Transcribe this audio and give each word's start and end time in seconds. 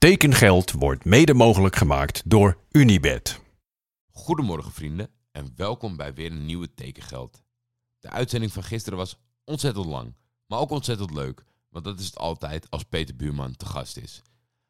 Tekengeld 0.00 0.72
wordt 0.72 1.04
mede 1.04 1.34
mogelijk 1.34 1.76
gemaakt 1.76 2.30
door 2.30 2.58
Unibed. 2.70 3.40
Goedemorgen 4.10 4.72
vrienden 4.72 5.10
en 5.30 5.52
welkom 5.56 5.96
bij 5.96 6.14
weer 6.14 6.30
een 6.30 6.44
nieuwe 6.44 6.74
Tekengeld. 6.74 7.42
De 7.98 8.10
uitzending 8.10 8.52
van 8.52 8.62
gisteren 8.62 8.98
was 8.98 9.18
ontzettend 9.44 9.86
lang, 9.86 10.14
maar 10.46 10.58
ook 10.58 10.70
ontzettend 10.70 11.10
leuk, 11.10 11.44
want 11.68 11.84
dat 11.84 11.98
is 11.98 12.06
het 12.06 12.18
altijd 12.18 12.70
als 12.70 12.82
Peter 12.82 13.16
Buurman 13.16 13.56
te 13.56 13.66
gast 13.66 13.96
is. 13.96 14.22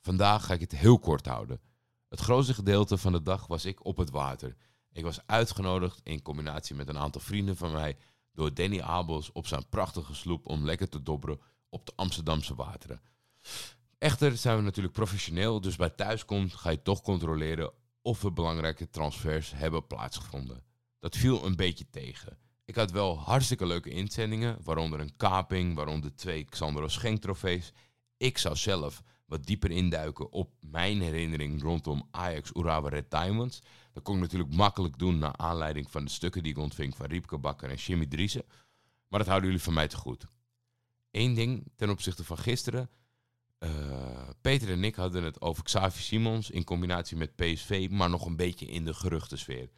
Vandaag 0.00 0.46
ga 0.46 0.54
ik 0.54 0.60
het 0.60 0.72
heel 0.72 0.98
kort 0.98 1.26
houden. 1.26 1.60
Het 2.08 2.20
grootste 2.20 2.54
gedeelte 2.54 2.98
van 2.98 3.12
de 3.12 3.22
dag 3.22 3.46
was 3.46 3.64
ik 3.64 3.84
op 3.84 3.96
het 3.96 4.10
water. 4.10 4.56
Ik 4.92 5.04
was 5.04 5.26
uitgenodigd 5.26 6.00
in 6.02 6.22
combinatie 6.22 6.74
met 6.74 6.88
een 6.88 6.98
aantal 6.98 7.20
vrienden 7.20 7.56
van 7.56 7.72
mij 7.72 7.96
door 8.32 8.54
Danny 8.54 8.80
Abels 8.80 9.32
op 9.32 9.46
zijn 9.46 9.68
prachtige 9.68 10.14
sloep 10.14 10.46
om 10.46 10.64
lekker 10.64 10.88
te 10.88 11.02
dobberen 11.02 11.40
op 11.68 11.86
de 11.86 11.92
Amsterdamse 11.96 12.54
wateren. 12.54 13.00
Echter 14.02 14.36
zijn 14.36 14.56
we 14.56 14.62
natuurlijk 14.62 14.94
professioneel, 14.94 15.60
dus 15.60 15.76
bij 15.76 15.90
thuiskomst 15.90 16.54
ga 16.54 16.70
je 16.70 16.82
toch 16.82 17.02
controleren 17.02 17.72
of 18.00 18.22
er 18.22 18.32
belangrijke 18.32 18.90
transfers 18.90 19.52
hebben 19.54 19.86
plaatsgevonden. 19.86 20.62
Dat 20.98 21.16
viel 21.16 21.44
een 21.44 21.56
beetje 21.56 21.90
tegen. 21.90 22.38
Ik 22.64 22.74
had 22.74 22.90
wel 22.90 23.18
hartstikke 23.18 23.66
leuke 23.66 23.90
inzendingen, 23.90 24.58
waaronder 24.62 25.00
een 25.00 25.16
kaping, 25.16 25.74
waaronder 25.74 26.14
twee 26.14 26.44
Xandro 26.44 26.88
Schenk 26.88 27.20
trofees. 27.20 27.72
Ik 28.16 28.38
zou 28.38 28.56
zelf 28.56 29.02
wat 29.26 29.46
dieper 29.46 29.70
induiken 29.70 30.32
op 30.32 30.52
mijn 30.60 31.00
herinnering 31.00 31.62
rondom 31.62 32.08
Ajax 32.10 32.50
Urawa 32.54 32.88
Red 32.88 33.10
Diamonds. 33.10 33.62
Dat 33.92 34.02
kon 34.02 34.14
ik 34.14 34.20
natuurlijk 34.20 34.54
makkelijk 34.54 34.98
doen 34.98 35.18
naar 35.18 35.36
aanleiding 35.36 35.90
van 35.90 36.04
de 36.04 36.10
stukken 36.10 36.42
die 36.42 36.52
ik 36.52 36.58
ontving 36.58 36.96
van 36.96 37.06
Riepke 37.06 37.38
Bakker 37.38 37.70
en 37.70 37.76
Jimmy 37.76 38.06
Driessen. 38.06 38.44
Maar 39.08 39.18
dat 39.18 39.28
houden 39.28 39.48
jullie 39.48 39.64
van 39.64 39.74
mij 39.74 39.88
te 39.88 39.96
goed. 39.96 40.26
Eén 41.10 41.34
ding 41.34 41.66
ten 41.76 41.90
opzichte 41.90 42.24
van 42.24 42.38
gisteren. 42.38 42.90
Uh, 43.64 44.28
Peter 44.40 44.70
en 44.70 44.84
ik 44.84 44.94
hadden 44.94 45.22
het 45.22 45.40
over 45.40 45.62
Xavi 45.62 46.02
Simons 46.02 46.50
in 46.50 46.64
combinatie 46.64 47.16
met 47.16 47.36
PSV, 47.36 47.88
maar 47.90 48.10
nog 48.10 48.26
een 48.26 48.36
beetje 48.36 48.66
in 48.66 48.84
de 48.84 48.94
geruchtensfeer. 48.94 49.70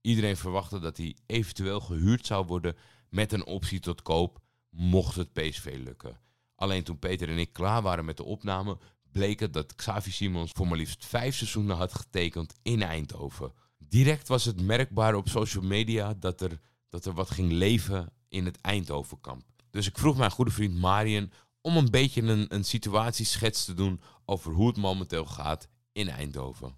Iedereen 0.00 0.36
verwachtte 0.36 0.78
dat 0.78 0.96
hij 0.96 1.16
eventueel 1.26 1.80
gehuurd 1.80 2.26
zou 2.26 2.46
worden 2.46 2.76
met 3.08 3.32
een 3.32 3.46
optie 3.46 3.80
tot 3.80 4.02
koop, 4.02 4.38
mocht 4.70 5.16
het 5.16 5.32
PSV 5.32 5.80
lukken. 5.84 6.20
Alleen 6.54 6.82
toen 6.82 6.98
Peter 6.98 7.28
en 7.28 7.38
ik 7.38 7.52
klaar 7.52 7.82
waren 7.82 8.04
met 8.04 8.16
de 8.16 8.24
opname, 8.24 8.78
bleek 9.12 9.40
het 9.40 9.52
dat 9.52 9.74
Xavi 9.74 10.10
Simons 10.10 10.52
voor 10.52 10.68
maar 10.68 10.78
liefst 10.78 11.06
vijf 11.06 11.34
seizoenen 11.34 11.76
had 11.76 11.94
getekend 11.94 12.54
in 12.62 12.82
Eindhoven. 12.82 13.52
Direct 13.78 14.28
was 14.28 14.44
het 14.44 14.60
merkbaar 14.60 15.14
op 15.14 15.28
social 15.28 15.64
media 15.64 16.14
dat 16.14 16.40
er, 16.40 16.60
dat 16.88 17.04
er 17.04 17.12
wat 17.12 17.30
ging 17.30 17.52
leven 17.52 18.12
in 18.28 18.44
het 18.44 18.60
Eindhovenkamp. 18.60 19.44
Dus 19.70 19.86
ik 19.86 19.98
vroeg 19.98 20.16
mijn 20.16 20.30
goede 20.30 20.50
vriend 20.50 20.74
Marian 20.74 21.30
om 21.62 21.76
een 21.76 21.90
beetje 21.90 22.22
een, 22.22 22.46
een 22.48 22.64
situatieschets 22.64 23.64
te 23.64 23.74
doen 23.74 24.00
over 24.24 24.52
hoe 24.52 24.66
het 24.66 24.76
momenteel 24.76 25.24
gaat 25.24 25.68
in 25.92 26.08
Eindhoven. 26.08 26.74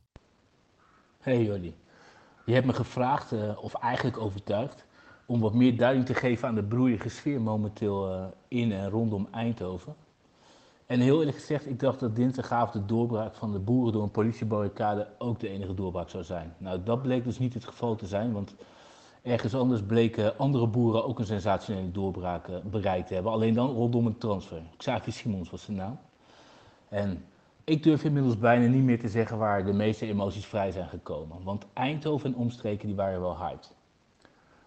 Hey 1.18 1.42
Jordi, 1.42 1.74
je 2.44 2.52
hebt 2.52 2.66
me 2.66 2.72
gevraagd, 2.72 3.32
uh, 3.32 3.62
of 3.62 3.74
eigenlijk 3.74 4.18
overtuigd, 4.18 4.84
om 5.26 5.40
wat 5.40 5.54
meer 5.54 5.76
duiding 5.76 6.06
te 6.06 6.14
geven 6.14 6.48
aan 6.48 6.54
de 6.54 6.64
broeierige 6.64 7.08
sfeer 7.08 7.40
momenteel 7.40 8.12
uh, 8.12 8.24
in 8.48 8.72
en 8.72 8.90
rondom 8.90 9.28
Eindhoven. 9.30 9.94
En 10.86 11.00
heel 11.00 11.18
eerlijk 11.18 11.36
gezegd, 11.36 11.66
ik 11.66 11.80
dacht 11.80 12.00
dat 12.00 12.16
dinsdagavond 12.16 12.72
de 12.72 12.84
doorbraak 12.84 13.34
van 13.34 13.52
de 13.52 13.58
boeren 13.58 13.92
door 13.92 14.02
een 14.02 14.10
politiebarricade 14.10 15.08
ook 15.18 15.40
de 15.40 15.48
enige 15.48 15.74
doorbraak 15.74 16.10
zou 16.10 16.24
zijn. 16.24 16.54
Nou, 16.58 16.82
dat 16.82 17.02
bleek 17.02 17.24
dus 17.24 17.38
niet 17.38 17.54
het 17.54 17.64
geval 17.64 17.96
te 17.96 18.06
zijn, 18.06 18.32
want 18.32 18.54
ergens 19.24 19.54
anders 19.54 19.82
bleken 19.82 20.38
andere 20.38 20.66
boeren 20.66 21.04
ook 21.04 21.18
een 21.18 21.26
sensationele 21.26 21.90
doorbraak 21.90 22.48
eh, 22.48 22.56
bereikt 22.64 23.06
te 23.06 23.14
hebben. 23.14 23.32
Alleen 23.32 23.54
dan 23.54 23.70
rondom 23.70 24.06
een 24.06 24.18
transfer. 24.18 24.62
Xavier 24.76 25.12
Simons 25.12 25.50
was 25.50 25.62
zijn 25.62 25.76
naam. 25.76 25.98
En 26.88 27.24
ik 27.64 27.82
durf 27.82 28.04
inmiddels 28.04 28.38
bijna 28.38 28.66
niet 28.66 28.82
meer 28.82 29.00
te 29.00 29.08
zeggen 29.08 29.38
waar 29.38 29.64
de 29.64 29.72
meeste 29.72 30.06
emoties 30.06 30.46
vrij 30.46 30.70
zijn 30.70 30.88
gekomen. 30.88 31.42
Want 31.42 31.64
Eindhoven 31.72 32.32
en 32.32 32.38
omstreken 32.38 32.86
die 32.86 32.96
waren 32.96 33.20
wel 33.20 33.38
hyped. 33.38 33.72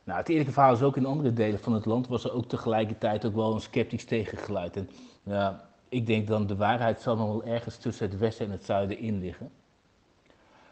Nou, 0.04 0.20
het 0.20 0.30
eerlijke 0.30 0.52
verhaal 0.52 0.74
is 0.74 0.82
ook 0.82 0.98
in 0.98 1.06
andere 1.06 1.34
delen 1.34 1.60
van 1.60 1.74
het 1.74 1.86
land 1.86 2.08
was 2.08 2.24
er 2.24 2.34
ook 2.34 2.46
tegelijkertijd 2.46 3.26
ook 3.26 3.36
wel 3.36 3.54
een 3.54 3.62
sceptisch 3.62 4.06
tegengeluid. 4.06 4.76
En 4.76 4.90
ik 5.90 6.06
denk 6.06 6.28
dan 6.28 6.48
de 6.48 6.56
waarheid 6.56 7.02
zal 7.02 7.16
nog 7.16 7.28
wel 7.28 7.44
ergens 7.44 7.78
tussen 7.78 8.10
het 8.10 8.20
westen 8.20 8.46
en 8.46 8.52
het 8.52 8.66
zuiden 8.66 9.00
in 9.00 9.20
liggen. 9.20 9.52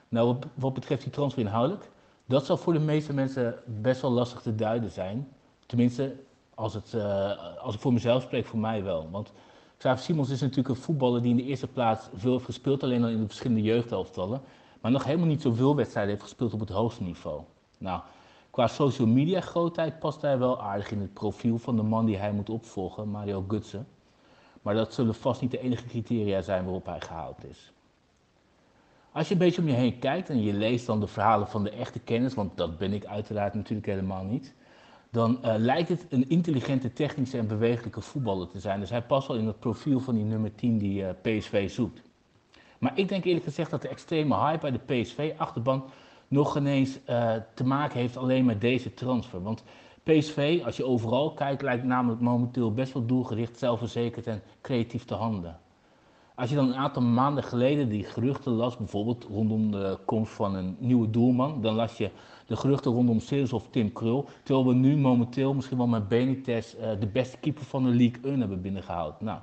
Nou, 0.09 0.27
wat, 0.27 0.45
wat 0.53 0.73
betreft 0.73 1.03
die 1.03 1.11
transfer 1.11 1.41
inhoudelijk, 1.41 1.89
dat 2.25 2.45
zal 2.45 2.57
voor 2.57 2.73
de 2.73 2.79
meeste 2.79 3.13
mensen 3.13 3.55
best 3.65 4.01
wel 4.01 4.11
lastig 4.11 4.41
te 4.41 4.55
duiden 4.55 4.91
zijn. 4.91 5.27
Tenminste, 5.65 6.15
als, 6.55 6.73
het, 6.73 6.93
uh, 6.95 7.31
als 7.61 7.75
ik 7.75 7.81
voor 7.81 7.93
mezelf 7.93 8.23
spreek, 8.23 8.45
voor 8.45 8.59
mij 8.59 8.83
wel. 8.83 9.09
Want 9.11 9.31
Xavier 9.77 10.03
Simons 10.03 10.29
is 10.29 10.41
natuurlijk 10.41 10.69
een 10.69 10.83
voetballer 10.83 11.21
die 11.21 11.31
in 11.31 11.37
de 11.37 11.43
eerste 11.43 11.67
plaats 11.67 12.09
veel 12.15 12.31
heeft 12.31 12.45
gespeeld, 12.45 12.83
alleen 12.83 13.03
al 13.03 13.09
in 13.09 13.19
de 13.19 13.25
verschillende 13.25 13.61
jeugdhelftallen. 13.61 14.41
Maar 14.81 14.91
nog 14.91 15.03
helemaal 15.03 15.27
niet 15.27 15.41
zoveel 15.41 15.75
wedstrijden 15.75 16.11
heeft 16.11 16.25
gespeeld 16.25 16.53
op 16.53 16.59
het 16.59 16.69
hoogste 16.69 17.03
niveau. 17.03 17.41
Nou, 17.77 18.01
qua 18.49 18.67
social 18.67 19.07
media 19.07 19.41
grootheid 19.41 19.99
past 19.99 20.21
hij 20.21 20.37
wel 20.37 20.61
aardig 20.61 20.91
in 20.91 21.01
het 21.01 21.13
profiel 21.13 21.57
van 21.57 21.75
de 21.75 21.81
man 21.81 22.05
die 22.05 22.17
hij 22.17 22.31
moet 22.31 22.49
opvolgen, 22.49 23.09
Mario 23.09 23.45
Gutsen. 23.47 23.87
Maar 24.61 24.73
dat 24.73 24.93
zullen 24.93 25.15
vast 25.15 25.41
niet 25.41 25.51
de 25.51 25.59
enige 25.59 25.85
criteria 25.85 26.41
zijn 26.41 26.63
waarop 26.63 26.85
hij 26.85 27.01
gehaald 27.01 27.43
is. 27.43 27.73
Als 29.15 29.27
je 29.27 29.33
een 29.33 29.39
beetje 29.39 29.61
om 29.61 29.67
je 29.67 29.73
heen 29.73 29.99
kijkt 29.99 30.29
en 30.29 30.43
je 30.43 30.53
leest 30.53 30.85
dan 30.85 30.99
de 30.99 31.07
verhalen 31.07 31.47
van 31.47 31.63
de 31.63 31.69
echte 31.69 31.99
kennis, 31.99 32.33
want 32.33 32.57
dat 32.57 32.77
ben 32.77 32.93
ik 32.93 33.05
uiteraard 33.05 33.53
natuurlijk 33.53 33.87
helemaal 33.87 34.23
niet, 34.23 34.53
dan 35.09 35.39
uh, 35.43 35.53
lijkt 35.57 35.89
het 35.89 36.05
een 36.09 36.29
intelligente, 36.29 36.93
technische 36.93 37.37
en 37.37 37.47
bewegelijke 37.47 38.01
voetballer 38.01 38.47
te 38.47 38.59
zijn. 38.59 38.79
Dus 38.79 38.89
hij 38.89 39.01
past 39.01 39.27
wel 39.27 39.37
in 39.37 39.47
het 39.47 39.59
profiel 39.59 39.99
van 39.99 40.15
die 40.15 40.23
nummer 40.23 40.55
10 40.55 40.77
die 40.77 41.01
uh, 41.01 41.09
PSV 41.21 41.69
zoekt. 41.69 42.01
Maar 42.77 42.91
ik 42.95 43.07
denk 43.07 43.25
eerlijk 43.25 43.45
gezegd 43.45 43.71
dat 43.71 43.81
de 43.81 43.87
extreme 43.87 44.35
hype 44.35 44.59
bij 44.59 44.71
de 44.71 45.01
PSV-achterban 45.01 45.83
nog 46.27 46.57
ineens 46.57 46.99
uh, 47.09 47.33
te 47.53 47.65
maken 47.65 47.99
heeft 47.99 48.17
alleen 48.17 48.45
met 48.45 48.61
deze 48.61 48.93
transfer. 48.93 49.41
Want 49.41 49.63
PSV, 50.03 50.61
als 50.65 50.77
je 50.77 50.85
overal 50.85 51.33
kijkt, 51.33 51.61
lijkt 51.61 51.83
namelijk 51.83 52.21
momenteel 52.21 52.73
best 52.73 52.93
wel 52.93 53.05
doelgericht, 53.05 53.57
zelfverzekerd 53.57 54.27
en 54.27 54.41
creatief 54.61 55.05
te 55.05 55.13
handelen. 55.13 55.59
Als 56.35 56.49
je 56.49 56.55
dan 56.55 56.67
een 56.67 56.75
aantal 56.75 57.01
maanden 57.01 57.43
geleden 57.43 57.89
die 57.89 58.03
geruchten 58.03 58.51
las, 58.51 58.77
bijvoorbeeld 58.77 59.23
rondom 59.23 59.71
de 59.71 59.97
komst 60.05 60.33
van 60.33 60.55
een 60.55 60.75
nieuwe 60.79 61.09
doelman, 61.09 61.61
dan 61.61 61.75
las 61.75 61.97
je 61.97 62.09
de 62.45 62.55
geruchten 62.55 62.91
rondom 62.91 63.19
Sears 63.19 63.53
of 63.53 63.67
Tim 63.69 63.93
Krul, 63.93 64.27
terwijl 64.43 64.67
we 64.67 64.73
nu 64.73 64.97
momenteel 64.97 65.53
misschien 65.53 65.77
wel 65.77 65.87
met 65.87 66.07
Benitez 66.07 66.73
uh, 66.73 66.81
de 66.99 67.07
beste 67.07 67.37
keeper 67.37 67.65
van 67.65 67.83
de 67.83 67.89
League 67.89 68.19
1 68.23 68.39
hebben 68.39 68.61
binnengehaald. 68.61 69.21
Nou, 69.21 69.39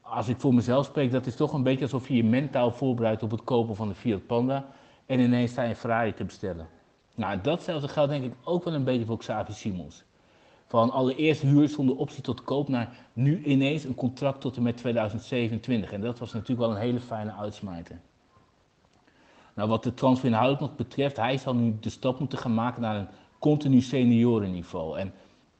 als 0.00 0.28
ik 0.28 0.40
voor 0.40 0.54
mezelf 0.54 0.86
spreek, 0.86 1.10
dat 1.10 1.26
is 1.26 1.36
toch 1.36 1.52
een 1.52 1.62
beetje 1.62 1.84
alsof 1.84 2.08
je 2.08 2.16
je 2.16 2.24
mentaal 2.24 2.70
voorbereidt 2.70 3.22
op 3.22 3.30
het 3.30 3.44
kopen 3.44 3.76
van 3.76 3.88
de 3.88 3.94
Fiat 3.94 4.26
Panda 4.26 4.66
en 5.06 5.20
ineens 5.20 5.50
sta 5.50 5.62
je 5.62 5.68
een 5.68 5.76
Ferrari 5.76 6.14
te 6.14 6.24
bestellen. 6.24 6.68
Nou, 7.14 7.40
datzelfde 7.40 7.88
geldt 7.88 8.10
denk 8.10 8.24
ik 8.24 8.34
ook 8.44 8.64
wel 8.64 8.74
een 8.74 8.84
beetje 8.84 9.04
voor 9.04 9.18
Xavi 9.18 9.52
Simons. 9.52 10.04
Van 10.74 10.90
allereerst 10.90 11.42
huur 11.42 11.68
zonder 11.68 11.96
optie 11.96 12.22
tot 12.22 12.44
koop 12.44 12.68
naar 12.68 12.96
nu 13.12 13.44
ineens 13.44 13.84
een 13.84 13.94
contract 13.94 14.40
tot 14.40 14.56
en 14.56 14.62
met 14.62 14.76
2027. 14.76 15.92
En 15.92 16.00
dat 16.00 16.18
was 16.18 16.32
natuurlijk 16.32 16.60
wel 16.60 16.70
een 16.70 16.82
hele 16.82 17.00
fijne 17.00 17.32
uitsmijter. 17.32 18.00
Nou, 19.54 19.68
wat 19.68 19.82
de 19.82 19.94
transfer 19.94 20.30
nog 20.30 20.76
betreft, 20.76 21.16
hij 21.16 21.38
zal 21.38 21.54
nu 21.54 21.76
de 21.80 21.90
stap 21.90 22.18
moeten 22.18 22.38
gaan 22.38 22.54
maken 22.54 22.82
naar 22.82 22.96
een 22.96 23.08
continu 23.38 23.80
seniorenniveau. 23.80 24.98
En 24.98 25.12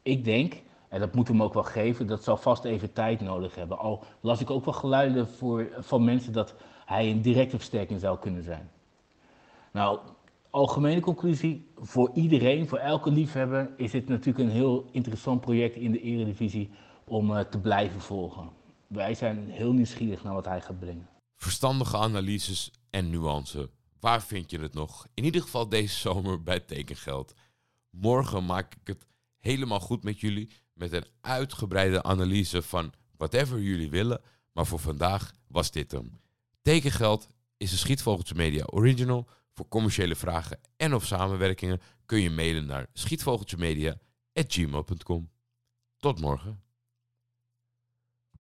ik 0.03 0.25
denk, 0.25 0.63
en 0.89 1.01
dat 1.01 1.15
moeten 1.15 1.35
we 1.35 1.41
hem 1.41 1.49
ook 1.49 1.55
wel 1.55 1.73
geven, 1.73 2.07
dat 2.07 2.25
zal 2.25 2.37
vast 2.37 2.65
even 2.65 2.93
tijd 2.93 3.21
nodig 3.21 3.55
hebben. 3.55 3.79
Al 3.79 4.03
las 4.21 4.41
ik 4.41 4.51
ook 4.51 4.65
wel 4.65 4.75
geluiden 4.75 5.29
voor, 5.29 5.69
van 5.79 6.05
mensen 6.05 6.33
dat 6.33 6.55
hij 6.85 7.11
een 7.11 7.23
directe 7.23 7.57
versterking 7.57 8.01
zou 8.01 8.19
kunnen 8.19 8.43
zijn. 8.43 8.71
Nou, 9.71 9.99
algemene 10.55 11.01
conclusie, 11.01 11.67
voor 11.77 12.11
iedereen, 12.15 12.69
voor 12.69 12.79
elke 12.79 13.11
liefhebber, 13.11 13.71
is 13.77 13.91
dit 13.91 14.09
natuurlijk 14.09 14.39
een 14.39 14.55
heel 14.55 14.89
interessant 14.93 15.41
project 15.41 15.77
in 15.77 15.93
de 15.93 16.01
Eredivisie 16.01 16.71
om 17.05 17.31
uh, 17.31 17.41
te 17.41 17.59
blijven 17.59 18.01
volgen. 18.01 18.51
Wij 18.87 19.15
zijn 19.15 19.51
heel 19.51 19.73
nieuwsgierig 19.73 20.25
naar 20.25 20.35
wat 20.35 20.45
hij 20.45 20.61
gaat 20.61 20.79
brengen. 20.79 21.09
Verstandige 21.37 21.97
analyses 21.97 22.71
en 22.91 23.11
nuance. 23.11 23.71
Waar 24.01 24.23
vind 24.23 24.51
je 24.51 24.59
het 24.59 24.75
nog? 24.75 25.07
In 25.15 25.25
ieder 25.25 25.43
geval 25.43 25.69
deze 25.69 25.95
zomer 25.95 26.43
bij 26.43 26.61
Tekengeld. 26.61 27.35
Morgen 27.91 28.47
maak 28.47 28.75
ik 28.75 28.87
het 28.87 29.07
helemaal 29.39 29.81
goed 29.81 30.05
met 30.05 30.21
jullie 30.21 30.51
met 30.73 30.93
een 30.93 31.07
uitgebreide 31.21 32.03
analyse 32.03 32.63
van 32.63 32.93
whatever 33.17 33.61
jullie 33.61 33.91
willen. 33.91 34.21
Maar 34.53 34.67
voor 34.67 34.79
vandaag 34.79 35.33
was 35.49 35.71
dit 35.71 35.93
hem. 35.93 36.21
Tekengeld 36.63 37.29
is 37.57 37.73
een 37.73 37.79
Schietvogeltje 37.79 38.35
Media 38.35 38.65
original. 38.67 39.29
Voor 39.55 39.69
commerciële 39.69 40.17
vragen 40.17 40.61
en 40.77 40.95
of 40.95 41.07
samenwerkingen 41.07 41.81
kun 42.07 42.21
je 42.21 42.31
mailen 42.31 42.67
naar 42.67 42.87
schietvogeltjemedia.gmail.com. 42.93 45.31
Tot 45.99 46.21
morgen. 46.21 46.64